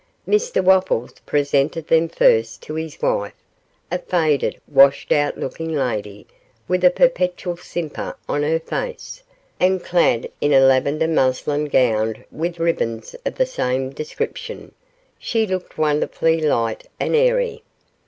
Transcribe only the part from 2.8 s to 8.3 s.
wife, a faded, washed out looking lady, with a perpetual simper